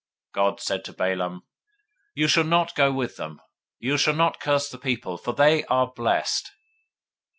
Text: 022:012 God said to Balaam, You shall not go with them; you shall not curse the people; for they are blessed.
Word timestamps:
022:012 0.33 0.33
God 0.33 0.59
said 0.59 0.83
to 0.85 0.93
Balaam, 0.93 1.43
You 2.15 2.27
shall 2.27 2.43
not 2.43 2.73
go 2.73 2.91
with 2.91 3.17
them; 3.17 3.39
you 3.77 3.97
shall 3.99 4.15
not 4.15 4.39
curse 4.39 4.67
the 4.67 4.79
people; 4.79 5.15
for 5.15 5.33
they 5.35 5.63
are 5.65 5.93
blessed. 5.95 6.49